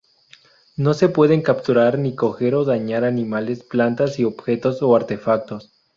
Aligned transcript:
No 0.77 0.95
se 0.95 1.09
pueden 1.09 1.43
captura 1.43 1.95
ni 1.95 2.15
coger 2.15 2.55
o 2.55 2.65
dañar 2.65 3.03
animales, 3.03 3.61
plantas 3.61 4.17
y 4.17 4.23
objetos 4.23 4.81
o 4.81 4.95
artefactos. 4.95 5.71